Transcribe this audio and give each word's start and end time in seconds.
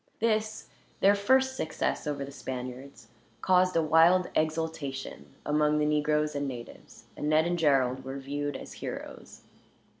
This, 0.19 0.67
their 0.99 1.13
first 1.13 1.55
success 1.55 2.07
over 2.07 2.25
the 2.25 2.31
Spaniards, 2.31 3.09
caused 3.41 3.75
a 3.75 3.83
wild 3.83 4.31
exultation 4.33 5.35
among 5.45 5.77
the 5.77 5.85
negroes 5.85 6.33
and 6.33 6.47
natives; 6.47 7.03
and 7.15 7.29
Ned 7.29 7.45
and 7.45 7.59
Gerald 7.59 8.03
were 8.03 8.17
viewed 8.17 8.57
as 8.57 8.73
heroes. 8.73 9.43